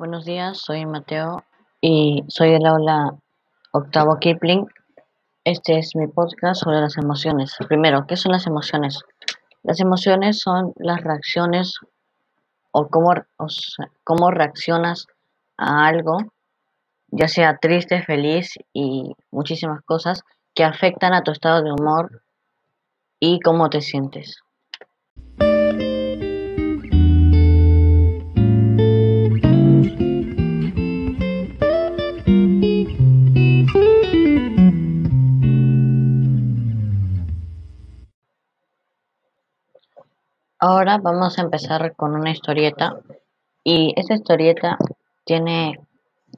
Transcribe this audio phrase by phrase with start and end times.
[0.00, 1.44] Buenos días, soy Mateo
[1.78, 3.18] y soy del aula
[3.70, 4.66] octavo Kipling.
[5.44, 7.54] Este es mi podcast sobre las emociones.
[7.68, 9.00] Primero, ¿qué son las emociones?
[9.62, 11.74] Las emociones son las reacciones
[12.70, 13.46] o cómo, o
[14.02, 15.06] cómo reaccionas
[15.58, 16.16] a algo,
[17.08, 20.22] ya sea triste, feliz y muchísimas cosas
[20.54, 22.22] que afectan a tu estado de humor
[23.18, 24.40] y cómo te sientes.
[40.62, 43.00] Ahora vamos a empezar con una historieta
[43.64, 44.76] y esta historieta
[45.24, 45.80] tiene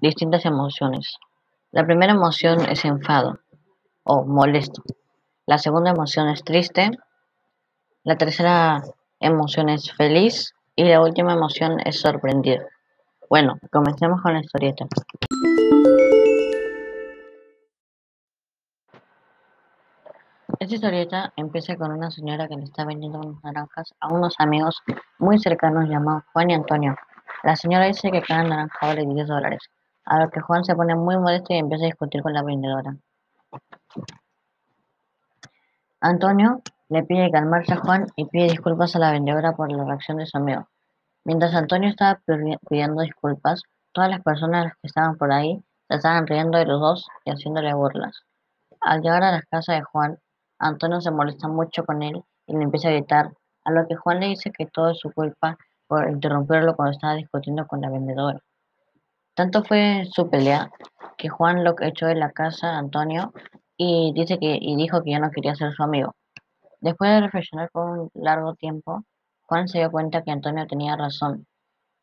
[0.01, 1.17] distintas emociones.
[1.73, 3.41] La primera emoción es enfado
[4.05, 4.81] o molesto.
[5.45, 6.93] La segunda emoción es triste.
[8.05, 8.85] La tercera
[9.19, 12.65] emoción es feliz y la última emoción es sorprendido.
[13.29, 14.87] Bueno, comencemos con la historieta.
[20.63, 24.81] Esta historieta empieza con una señora que le está vendiendo unas naranjas a unos amigos
[25.19, 26.95] muy cercanos llamados Juan y Antonio.
[27.43, 29.59] La señora dice que cada naranja vale 10 dólares,
[30.05, 32.95] a lo que Juan se pone muy molesto y empieza a discutir con la vendedora.
[36.01, 40.19] Antonio le pide calmarse a Juan y pide disculpas a la vendedora por la reacción
[40.19, 40.69] de su amigo.
[41.25, 42.21] Mientras Antonio estaba
[42.69, 47.09] pidiendo disculpas, todas las personas que estaban por ahí se estaban riendo de los dos
[47.25, 48.23] y haciéndole burlas.
[48.81, 50.21] Al llegar a la casa de Juan,
[50.63, 53.33] Antonio se molesta mucho con él y le empieza a gritar,
[53.65, 57.15] a lo que Juan le dice que todo es su culpa por interrumpirlo cuando estaba
[57.15, 58.39] discutiendo con la vendedora.
[59.35, 60.71] Tanto fue su pelea
[61.19, 63.33] que Juan lo echó de la casa a Antonio
[63.77, 66.15] y dice que y dijo que ya no quería ser su amigo.
[66.81, 69.03] Después de reflexionar por un largo tiempo,
[69.43, 71.47] Juan se dio cuenta que Antonio tenía razón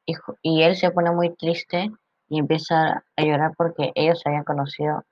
[0.05, 1.91] y, y él se pone muy triste
[2.27, 5.03] y empieza a llorar porque ellos se habían conocido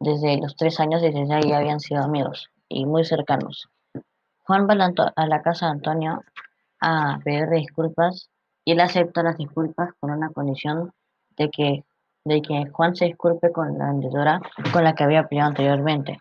[0.00, 3.68] desde los tres años y desde ahí habían sido amigos y muy cercanos.
[4.44, 4.74] Juan va
[5.16, 6.22] a la casa de Antonio
[6.80, 8.30] a pedirle disculpas
[8.64, 10.92] y él acepta las disculpas con una condición
[11.36, 11.84] de que,
[12.24, 14.40] de que Juan se disculpe con la vendedora
[14.72, 16.20] con la que había peleado anteriormente.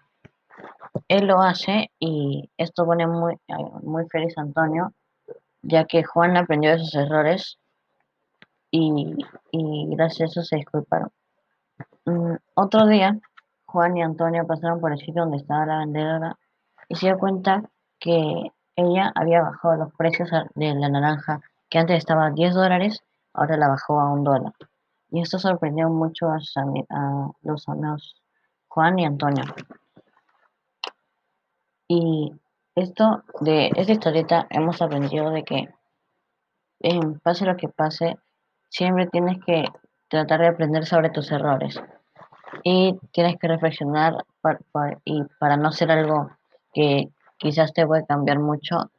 [1.07, 3.37] Él lo hace y esto pone muy,
[3.83, 4.93] muy feliz a Antonio,
[5.61, 7.59] ya que Juan aprendió de sus errores
[8.71, 9.15] y,
[9.89, 11.09] gracias a eso se disculparon.
[12.05, 13.19] Mm, otro día,
[13.75, 16.39] Juan y Antonio pasaron por el sitio donde estaba la vendedora
[16.87, 17.69] y se dio cuenta
[17.99, 23.03] que ella había bajado los precios de la naranja, que antes estaba a 10 dólares,
[23.33, 24.53] ahora la bajó a un dólar.
[25.11, 26.37] Y esto sorprendió mucho a,
[27.41, 28.21] los amigos
[28.69, 29.43] Juan y Antonio.
[31.89, 32.33] Y
[32.75, 35.73] esto de esta historieta hemos aprendido de que
[37.21, 38.17] pase lo que pase,
[38.69, 39.65] siempre tienes que
[40.07, 41.77] tratar de aprender sobre tus errores
[42.63, 44.25] y tienes que reflexionar
[45.03, 46.29] y para no hacer algo
[46.73, 48.91] que quizás te puede cambiar mucho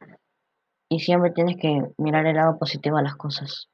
[0.89, 3.69] y siempre tienes que mirar el lado positivo a las cosas.